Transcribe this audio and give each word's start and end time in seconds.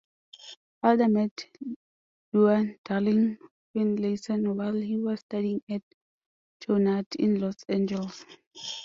Elder 0.87 1.09
met 1.15 1.35
Luann 2.33 2.67
Darling 2.85 3.37
Finlayson 3.71 4.55
while 4.57 4.73
he 4.81 4.97
was 4.97 5.19
studying 5.19 5.61
at 5.69 5.83
Chouinard 6.59 7.05
in 7.19 7.39
Los 7.39 7.63
Angeles. 7.69 8.25